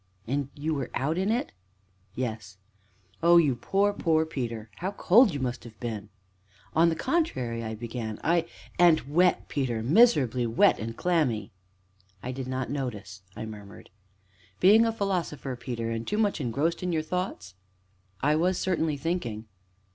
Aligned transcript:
"And 0.25 0.49
you 0.55 0.73
were 0.73 0.89
out 0.95 1.19
in 1.19 1.29
it?" 1.29 1.51
"Yes." 2.15 2.57
"Oh, 3.21 3.37
you 3.37 3.53
poor, 3.55 3.93
poor 3.93 4.25
Peter! 4.25 4.71
How 4.77 4.93
cold 4.93 5.31
you 5.31 5.39
must 5.39 5.63
have 5.63 5.79
been!" 5.79 6.09
"On 6.75 6.89
the 6.89 6.95
contrary," 6.95 7.63
I 7.63 7.75
began, 7.75 8.19
"I" 8.23 8.47
"And 8.79 9.01
wet, 9.01 9.47
Peter 9.47 9.83
miserably 9.83 10.47
wet 10.47 10.79
and 10.79 10.97
clammy!" 10.97 11.51
"I 12.23 12.31
did 12.31 12.47
not 12.47 12.71
notice 12.71 13.21
it," 13.35 13.39
I 13.41 13.45
murmured. 13.45 13.91
"Being 14.59 14.87
a 14.87 14.91
philosopher, 14.91 15.55
Peter, 15.55 15.91
and 15.91 16.07
too 16.07 16.17
much 16.17 16.41
engrossed 16.41 16.81
in 16.81 16.91
your 16.91 17.03
thoughts?" 17.03 17.53
"I 18.23 18.35
was 18.35 18.57
certainly 18.57 18.97
thinking." 18.97 19.45